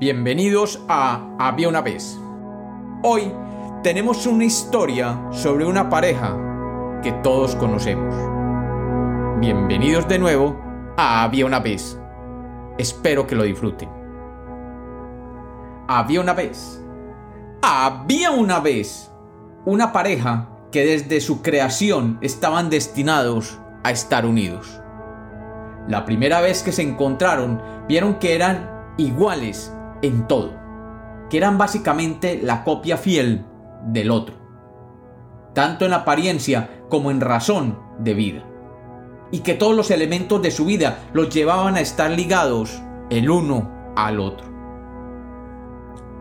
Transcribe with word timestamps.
Bienvenidos 0.00 0.80
a 0.86 1.34
Había 1.40 1.68
una 1.68 1.80
vez. 1.80 2.20
Hoy 3.02 3.32
tenemos 3.82 4.28
una 4.28 4.44
historia 4.44 5.20
sobre 5.32 5.64
una 5.64 5.90
pareja 5.90 7.00
que 7.02 7.10
todos 7.10 7.56
conocemos. 7.56 8.14
Bienvenidos 9.40 10.06
de 10.06 10.20
nuevo 10.20 10.56
a 10.96 11.24
Había 11.24 11.46
una 11.46 11.58
vez. 11.58 11.98
Espero 12.78 13.26
que 13.26 13.34
lo 13.34 13.42
disfruten. 13.42 13.88
Había 15.88 16.20
una 16.20 16.32
vez. 16.32 16.80
Había 17.60 18.30
una 18.30 18.60
vez 18.60 19.10
una 19.64 19.92
pareja 19.92 20.48
que 20.70 20.86
desde 20.86 21.20
su 21.20 21.42
creación 21.42 22.18
estaban 22.20 22.70
destinados 22.70 23.58
a 23.82 23.90
estar 23.90 24.26
unidos. 24.26 24.80
La 25.88 26.04
primera 26.04 26.40
vez 26.40 26.62
que 26.62 26.70
se 26.70 26.82
encontraron 26.82 27.60
vieron 27.88 28.20
que 28.20 28.36
eran 28.36 28.70
iguales 28.96 29.74
en 30.02 30.26
todo, 30.28 30.52
que 31.30 31.36
eran 31.36 31.58
básicamente 31.58 32.40
la 32.42 32.64
copia 32.64 32.96
fiel 32.96 33.44
del 33.84 34.10
otro, 34.10 34.34
tanto 35.54 35.84
en 35.86 35.92
apariencia 35.92 36.84
como 36.88 37.10
en 37.10 37.20
razón 37.20 37.78
de 37.98 38.14
vida, 38.14 38.44
y 39.30 39.40
que 39.40 39.54
todos 39.54 39.76
los 39.76 39.90
elementos 39.90 40.40
de 40.42 40.50
su 40.50 40.64
vida 40.64 41.08
los 41.12 41.28
llevaban 41.30 41.76
a 41.76 41.80
estar 41.80 42.10
ligados 42.10 42.80
el 43.10 43.30
uno 43.30 43.92
al 43.96 44.20
otro. 44.20 44.46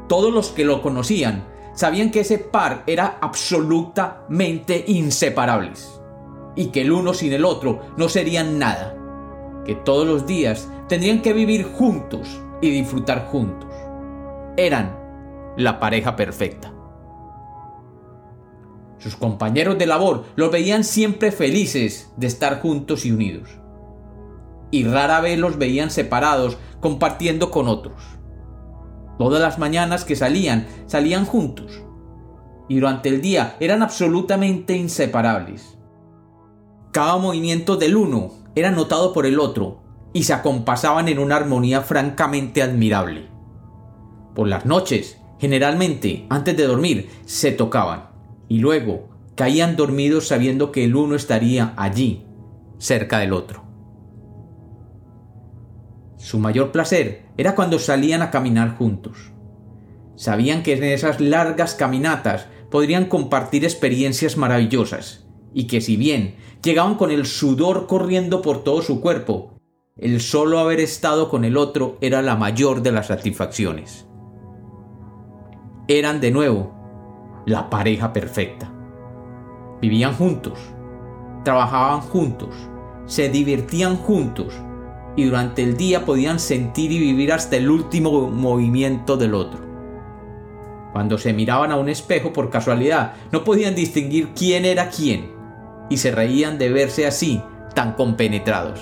Todos 0.07 0.33
los 0.33 0.49
que 0.49 0.65
lo 0.65 0.81
conocían 0.81 1.45
sabían 1.73 2.11
que 2.11 2.21
ese 2.21 2.39
par 2.39 2.83
era 2.87 3.17
absolutamente 3.21 4.83
inseparables, 4.87 6.01
y 6.55 6.67
que 6.67 6.81
el 6.81 6.91
uno 6.91 7.13
sin 7.13 7.33
el 7.33 7.45
otro 7.45 7.81
no 7.97 8.09
serían 8.09 8.57
nada, 8.57 8.95
que 9.63 9.75
todos 9.75 10.07
los 10.07 10.25
días 10.25 10.69
tendrían 10.87 11.21
que 11.21 11.33
vivir 11.33 11.63
juntos 11.63 12.41
y 12.61 12.71
disfrutar 12.71 13.27
juntos 13.27 13.66
eran 14.57 14.97
la 15.55 15.79
pareja 15.79 16.15
perfecta. 16.15 16.73
Sus 18.97 19.15
compañeros 19.15 19.77
de 19.77 19.85
labor 19.85 20.25
los 20.35 20.51
veían 20.51 20.83
siempre 20.83 21.31
felices 21.31 22.11
de 22.17 22.27
estar 22.27 22.59
juntos 22.61 23.05
y 23.05 23.11
unidos. 23.11 23.49
Y 24.71 24.83
rara 24.83 25.21
vez 25.21 25.37
los 25.37 25.57
veían 25.57 25.91
separados 25.91 26.57
compartiendo 26.81 27.51
con 27.51 27.67
otros. 27.67 28.01
Todas 29.17 29.41
las 29.41 29.59
mañanas 29.59 30.03
que 30.03 30.15
salían, 30.15 30.67
salían 30.87 31.25
juntos. 31.25 31.83
Y 32.67 32.79
durante 32.79 33.09
el 33.09 33.21
día 33.21 33.55
eran 33.59 33.81
absolutamente 33.81 34.75
inseparables. 34.75 35.77
Cada 36.91 37.17
movimiento 37.17 37.77
del 37.77 37.95
uno 37.95 38.31
era 38.55 38.71
notado 38.71 39.13
por 39.13 39.25
el 39.25 39.39
otro 39.39 39.83
y 40.13 40.23
se 40.23 40.33
acompasaban 40.33 41.07
en 41.07 41.19
una 41.19 41.35
armonía 41.35 41.81
francamente 41.81 42.63
admirable. 42.63 43.36
Por 44.37 44.49
las 44.49 44.67
noches, 44.67 45.17
generalmente, 45.39 46.27
antes 46.29 46.55
de 46.55 46.67
dormir, 46.67 47.09
se 47.25 47.51
tocaban 47.51 48.11
y 48.47 48.59
luego 48.59 49.09
caían 49.33 49.75
dormidos 49.75 50.27
sabiendo 50.27 50.71
que 50.71 50.83
el 50.83 50.95
uno 50.95 51.15
estaría 51.15 51.73
allí, 51.75 52.23
cerca 52.77 53.17
del 53.17 53.33
otro. 53.33 53.63
Su 56.17 56.37
mayor 56.37 56.71
placer 56.71 57.23
era 57.35 57.55
cuando 57.55 57.79
salían 57.79 58.21
a 58.21 58.29
caminar 58.29 58.77
juntos. 58.77 59.31
Sabían 60.15 60.61
que 60.61 60.73
en 60.73 60.83
esas 60.83 61.19
largas 61.19 61.73
caminatas 61.73 62.45
podrían 62.69 63.05
compartir 63.05 63.63
experiencias 63.63 64.37
maravillosas, 64.37 65.25
y 65.51 65.65
que 65.65 65.81
si 65.81 65.97
bien 65.97 66.35
llegaban 66.61 66.93
con 66.93 67.09
el 67.09 67.25
sudor 67.25 67.87
corriendo 67.87 68.43
por 68.43 68.63
todo 68.63 68.83
su 68.83 69.01
cuerpo, 69.01 69.57
el 69.95 70.21
solo 70.21 70.59
haber 70.59 70.79
estado 70.79 71.27
con 71.27 71.43
el 71.43 71.57
otro 71.57 71.97
era 72.01 72.21
la 72.21 72.35
mayor 72.35 72.83
de 72.83 72.91
las 72.91 73.07
satisfacciones 73.07 74.07
eran 75.87 76.19
de 76.19 76.31
nuevo 76.31 76.73
la 77.45 77.69
pareja 77.69 78.11
perfecta. 78.11 78.69
Vivían 79.81 80.13
juntos, 80.15 80.59
trabajaban 81.45 82.01
juntos, 82.01 82.49
se 83.05 83.29
divertían 83.29 83.95
juntos 83.95 84.53
y 85.15 85.23
durante 85.23 85.63
el 85.63 85.77
día 85.77 86.03
podían 86.03 86.39
sentir 86.39 86.91
y 86.91 86.99
vivir 86.99 87.31
hasta 87.31 87.55
el 87.55 87.69
último 87.69 88.29
movimiento 88.29 89.15
del 89.15 89.33
otro. 89.33 89.65
Cuando 90.91 91.17
se 91.17 91.31
miraban 91.31 91.71
a 91.71 91.77
un 91.77 91.87
espejo 91.87 92.33
por 92.33 92.49
casualidad, 92.49 93.13
no 93.31 93.45
podían 93.45 93.73
distinguir 93.73 94.33
quién 94.35 94.65
era 94.65 94.89
quién 94.89 95.31
y 95.89 95.97
se 95.97 96.11
reían 96.11 96.57
de 96.57 96.69
verse 96.69 97.07
así, 97.07 97.41
tan 97.75 97.93
compenetrados. 97.93 98.81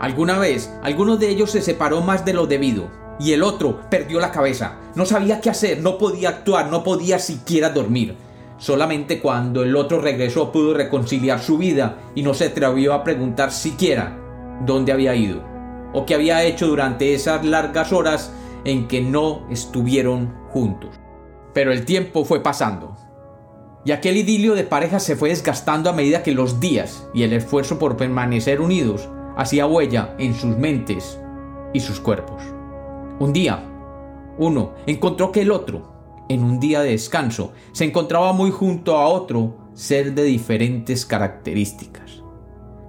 Alguna 0.00 0.38
vez, 0.38 0.72
alguno 0.84 1.16
de 1.16 1.28
ellos 1.28 1.50
se 1.50 1.60
separó 1.60 2.02
más 2.02 2.24
de 2.24 2.34
lo 2.34 2.46
debido 2.46 2.88
y 3.22 3.32
el 3.32 3.44
otro 3.44 3.88
perdió 3.88 4.18
la 4.18 4.32
cabeza. 4.32 4.78
No 4.96 5.06
sabía 5.06 5.40
qué 5.40 5.48
hacer, 5.48 5.80
no 5.80 5.96
podía 5.96 6.30
actuar, 6.30 6.70
no 6.70 6.82
podía 6.82 7.20
siquiera 7.20 7.70
dormir. 7.70 8.16
Solamente 8.58 9.20
cuando 9.20 9.62
el 9.62 9.76
otro 9.76 10.00
regresó 10.00 10.50
pudo 10.50 10.74
reconciliar 10.74 11.40
su 11.40 11.56
vida 11.56 11.98
y 12.16 12.22
no 12.22 12.34
se 12.34 12.46
atrevió 12.46 12.94
a 12.94 13.04
preguntar 13.04 13.52
siquiera 13.52 14.18
dónde 14.66 14.92
había 14.92 15.14
ido 15.14 15.42
o 15.94 16.04
qué 16.04 16.14
había 16.14 16.42
hecho 16.42 16.66
durante 16.66 17.14
esas 17.14 17.44
largas 17.44 17.92
horas 17.92 18.32
en 18.64 18.88
que 18.88 19.00
no 19.00 19.46
estuvieron 19.50 20.34
juntos. 20.48 20.90
Pero 21.54 21.72
el 21.72 21.84
tiempo 21.84 22.24
fue 22.24 22.42
pasando. 22.42 22.96
Y 23.84 23.92
aquel 23.92 24.16
idilio 24.16 24.54
de 24.54 24.64
pareja 24.64 25.00
se 25.00 25.16
fue 25.16 25.28
desgastando 25.28 25.90
a 25.90 25.92
medida 25.92 26.22
que 26.22 26.32
los 26.32 26.60
días 26.60 27.06
y 27.14 27.24
el 27.24 27.32
esfuerzo 27.32 27.78
por 27.78 27.96
permanecer 27.96 28.60
unidos 28.60 29.08
hacía 29.36 29.66
huella 29.66 30.14
en 30.18 30.34
sus 30.34 30.56
mentes 30.56 31.18
y 31.72 31.80
sus 31.80 32.00
cuerpos. 32.00 32.42
Un 33.22 33.32
día, 33.32 33.62
uno 34.36 34.72
encontró 34.84 35.30
que 35.30 35.42
el 35.42 35.52
otro, 35.52 36.24
en 36.28 36.42
un 36.42 36.58
día 36.58 36.80
de 36.80 36.90
descanso, 36.90 37.52
se 37.70 37.84
encontraba 37.84 38.32
muy 38.32 38.50
junto 38.50 38.96
a 38.96 39.06
otro 39.06 39.70
ser 39.74 40.14
de 40.14 40.24
diferentes 40.24 41.06
características. 41.06 42.20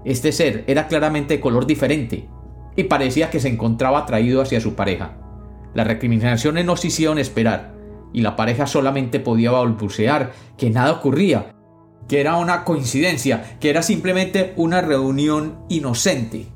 Este 0.04 0.32
ser 0.32 0.64
era 0.66 0.88
claramente 0.88 1.36
de 1.36 1.40
color 1.40 1.68
diferente 1.68 2.28
y 2.76 2.86
parecía 2.86 3.30
que 3.30 3.40
se 3.40 3.48
encontraba 3.48 4.00
atraído 4.00 4.42
hacia 4.42 4.60
su 4.60 4.74
pareja. 4.74 5.20
Las 5.76 5.86
recriminaciones 5.86 6.66
no 6.66 6.78
se 6.78 6.88
hicieron 6.88 7.20
esperar 7.20 7.76
y 8.12 8.22
la 8.22 8.36
pareja 8.36 8.66
solamente 8.66 9.20
podía 9.20 9.52
balbucear 9.52 10.32
que 10.58 10.72
nada 10.72 10.94
ocurría, 10.94 11.54
que 12.08 12.20
era 12.20 12.38
una 12.38 12.64
coincidencia, 12.64 13.60
que 13.60 13.70
era 13.70 13.84
simplemente 13.84 14.56
una 14.56 14.82
reunión 14.82 15.60
inocente, 15.70 16.48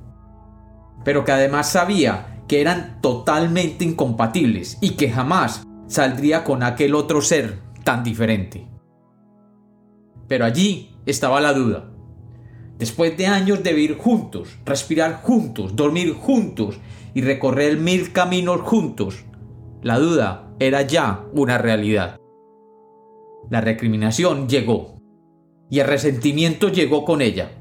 pero 1.04 1.24
que 1.24 1.32
además 1.32 1.70
sabía 1.70 2.37
que 2.48 2.62
eran 2.62 3.02
totalmente 3.02 3.84
incompatibles 3.84 4.78
y 4.82 4.92
que 4.92 5.10
jamás 5.10 5.64
saldría 5.88 6.44
con 6.44 6.64
aquel 6.64 6.96
otro 6.96 7.22
ser 7.22 7.60
tan 7.84 8.04
diferente. 8.04 8.68
Pero 10.28 10.46
allí 10.46 10.96
estaba 11.06 11.42
la 11.42 11.54
duda. 11.54 11.90
Después 12.78 13.18
de 13.18 13.28
años 13.28 13.64
de 13.64 13.74
vivir 13.74 13.98
juntos, 13.98 14.58
respirar 14.66 15.22
juntos, 15.24 15.76
dormir 15.76 16.14
juntos 16.14 16.80
y 17.14 17.22
recorrer 17.22 17.78
mil 17.78 18.12
caminos 18.12 18.62
juntos, 18.62 19.26
la 19.82 19.98
duda 19.98 20.54
era 20.60 20.84
ya 20.84 21.26
una 21.34 21.58
realidad. 21.58 22.20
La 23.50 23.62
recriminación 23.62 24.48
llegó 24.48 25.00
y 25.70 25.80
el 25.80 25.88
resentimiento 25.88 26.70
llegó 26.70 27.06
con 27.06 27.22
ella. 27.22 27.52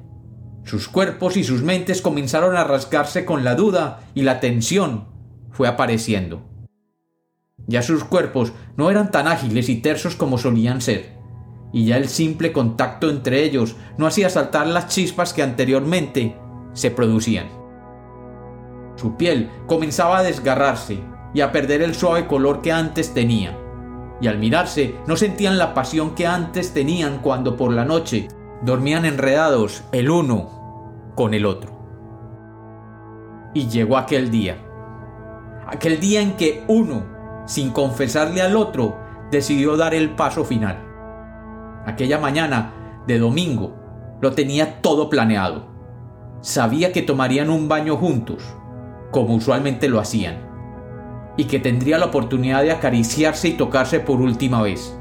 Sus 0.67 0.89
cuerpos 0.89 1.37
y 1.37 1.45
sus 1.45 1.63
mentes 1.63 2.03
comenzaron 2.03 2.57
a 2.57 2.65
rasgarse 2.65 3.25
con 3.25 3.45
la 3.45 3.55
duda 3.55 4.01
y 4.15 4.23
la 4.23 4.41
tensión 4.41 5.05
fue 5.53 5.69
apareciendo. 5.69 6.43
Ya 7.69 7.83
sus 7.83 8.03
cuerpos 8.03 8.53
no 8.77 8.91
eran 8.91 9.13
tan 9.13 9.29
ágiles 9.29 9.69
y 9.69 9.77
tersos 9.77 10.17
como 10.17 10.39
solían 10.39 10.81
ser, 10.81 11.13
y 11.73 11.87
ya 11.87 11.97
el 11.97 12.09
simple 12.09 12.51
contacto 12.51 13.11
entre 13.11 13.45
ellos 13.45 13.77
no 13.97 14.09
hacía 14.09 14.29
saltar 14.29 14.67
las 14.67 14.89
chispas 14.89 15.33
que 15.33 15.45
anteriormente 15.45 16.37
se 16.73 16.91
producían. 16.91 17.47
Su 18.97 19.17
piel 19.17 19.49
comenzaba 19.69 20.19
a 20.19 20.23
desgarrarse 20.25 20.99
y 21.33 21.43
a 21.43 21.53
perder 21.53 21.81
el 21.81 21.95
suave 21.95 22.27
color 22.27 22.61
que 22.61 22.73
antes 22.73 23.15
tenía, 23.15 23.57
y 24.21 24.27
al 24.27 24.39
mirarse 24.39 24.97
no 25.07 25.17
sentían 25.17 25.59
la 25.59 25.75
pasión 25.75 26.17
que 26.17 26.27
antes 26.27 26.75
tenían 26.75 27.21
cuando 27.21 27.57
por 27.57 27.73
la 27.73 27.85
noche 27.85 28.27
dormían 28.63 29.05
enredados 29.05 29.85
el 29.93 30.11
uno 30.11 30.56
con 31.17 31.35
el 31.35 31.47
otro. 31.47 31.73
Y 33.55 33.67
llegó 33.67 33.97
aquel 33.97 34.31
día. 34.31 34.59
Aquel 35.67 35.99
día 35.99 36.21
en 36.21 36.37
que 36.37 36.63
uno, 36.69 37.03
sin 37.47 37.71
confesarle 37.71 38.43
al 38.43 38.55
otro, 38.55 38.99
decidió 39.33 39.77
dar 39.77 39.95
el 39.95 40.11
paso 40.11 40.45
final. 40.45 40.85
Aquella 41.87 42.19
mañana 42.19 43.03
de 43.07 43.19
domingo 43.19 43.75
lo 44.21 44.33
tenía 44.33 44.81
todo 44.83 45.09
planeado. 45.09 45.67
Sabía 46.43 46.93
que 46.93 47.03
tomarían 47.03 47.51
un 47.51 47.67
baño 47.67 47.97
juntos, 47.97 48.45
como 49.11 49.35
usualmente 49.35 49.89
lo 49.89 49.99
hacían, 49.99 50.47
y 51.37 51.45
que 51.45 51.59
tendría 51.59 51.99
la 51.99 52.07
oportunidad 52.07 52.63
de 52.63 52.73
acariciarse 52.73 53.49
y 53.49 53.53
tocarse 53.53 54.01
por 54.01 54.21
última 54.21 54.63
vez. 54.63 54.97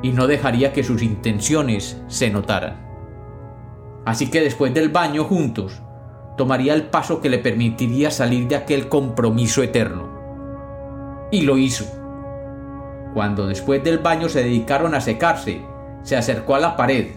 Y 0.00 0.12
no 0.12 0.26
dejaría 0.26 0.72
que 0.72 0.84
sus 0.84 1.02
intenciones 1.02 2.00
se 2.06 2.30
notaran. 2.30 2.91
Así 4.04 4.30
que 4.30 4.40
después 4.40 4.74
del 4.74 4.88
baño 4.88 5.24
juntos, 5.24 5.80
tomaría 6.36 6.74
el 6.74 6.84
paso 6.84 7.20
que 7.20 7.28
le 7.28 7.38
permitiría 7.38 8.10
salir 8.10 8.48
de 8.48 8.56
aquel 8.56 8.88
compromiso 8.88 9.62
eterno, 9.62 10.10
Y 11.30 11.42
lo 11.42 11.56
hizo. 11.56 11.84
Cuando 13.14 13.46
después 13.46 13.82
del 13.84 13.98
baño 13.98 14.28
se 14.28 14.42
dedicaron 14.42 14.94
a 14.94 15.00
secarse, 15.00 15.62
se 16.02 16.16
acercó 16.16 16.54
a 16.54 16.60
la 16.60 16.76
pared 16.76 17.12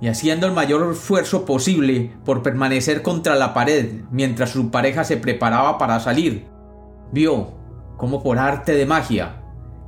y 0.00 0.08
haciendo 0.08 0.46
el 0.46 0.52
mayor 0.52 0.92
esfuerzo 0.92 1.44
posible 1.44 2.12
por 2.24 2.42
permanecer 2.42 3.02
contra 3.02 3.36
la 3.36 3.54
pared 3.54 4.02
mientras 4.10 4.50
su 4.50 4.70
pareja 4.70 5.04
se 5.04 5.16
preparaba 5.16 5.78
para 5.78 6.00
salir, 6.00 6.46
vio, 7.12 7.54
como 7.96 8.22
por 8.22 8.38
arte 8.38 8.74
de 8.74 8.84
magia, 8.84 9.42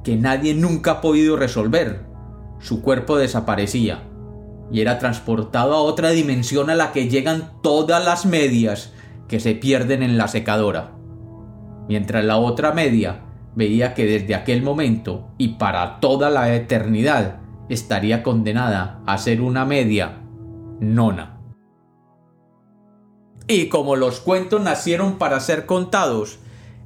que 0.04 0.16
nadie 0.16 0.54
nunca 0.54 0.92
ha 0.92 1.00
podido 1.00 1.36
resolver, 1.36 2.06
su 2.60 2.80
cuerpo 2.80 3.16
desaparecía 3.16 4.04
y 4.70 4.80
era 4.80 4.98
transportado 4.98 5.74
a 5.74 5.82
otra 5.82 6.10
dimensión 6.10 6.70
a 6.70 6.74
la 6.74 6.92
que 6.92 7.08
llegan 7.08 7.52
todas 7.62 8.04
las 8.04 8.26
medias 8.26 8.92
que 9.28 9.40
se 9.40 9.54
pierden 9.54 10.02
en 10.02 10.18
la 10.18 10.28
secadora. 10.28 10.92
Mientras 11.88 12.24
la 12.24 12.38
otra 12.38 12.72
media 12.72 13.22
veía 13.54 13.94
que 13.94 14.04
desde 14.04 14.34
aquel 14.34 14.62
momento 14.62 15.28
y 15.38 15.48
para 15.54 16.00
toda 16.00 16.30
la 16.30 16.54
eternidad 16.54 17.40
estaría 17.68 18.22
condenada 18.22 19.00
a 19.06 19.18
ser 19.18 19.40
una 19.40 19.64
media 19.64 20.20
nona. 20.80 21.40
Y 23.46 23.68
como 23.68 23.96
los 23.96 24.20
cuentos 24.20 24.62
nacieron 24.62 25.18
para 25.18 25.38
ser 25.40 25.66
contados, 25.66 26.38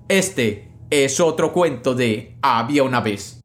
este 0.09 0.73
es 0.91 1.21
otro 1.21 1.53
cuento 1.53 1.95
de 1.95 2.37
Había 2.43 2.83
una 2.83 3.01
vez. 3.01 3.38